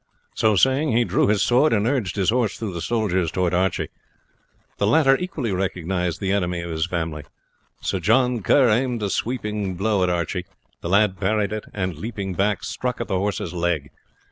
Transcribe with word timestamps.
So 0.33 0.55
saying 0.55 0.93
he 0.97 1.03
drew 1.05 1.27
his 1.27 1.43
sword, 1.43 1.73
and 1.73 1.85
urged 1.85 2.15
his 2.15 2.31
horse 2.31 2.57
through 2.57 2.73
the 2.73 2.81
soldiers 2.81 3.29
towards 3.31 3.53
Archie; 3.53 3.89
the 4.79 4.87
latter 4.87 5.15
equally 5.15 5.51
recognized 5.51 6.19
the 6.19 6.31
enemy 6.31 6.61
of 6.61 6.71
his 6.71 6.87
family. 6.87 7.21
Sir 7.81 7.99
John 7.99 8.41
aimed 8.49 9.03
a 9.03 9.11
sweeping 9.11 9.75
blow 9.75 10.03
at 10.03 10.29
him. 10.31 10.41
The 10.81 10.89
lad 10.89 11.19
parried 11.19 11.53
it, 11.53 11.65
and, 11.71 11.99
leaping 11.99 12.33
back, 12.33 12.63
struck 12.63 12.99
at 12.99 13.09
the 13.09 13.19
horse's 13.19 13.53
leg. 13.53 13.91